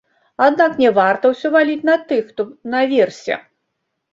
Аднак 0.45 0.71
не 0.83 0.89
варта 0.95 1.31
ўсё 1.33 1.47
валіць 1.57 1.85
на 1.91 1.99
тых, 2.13 2.23
хто 2.33 2.49
наверсе. 2.77 3.39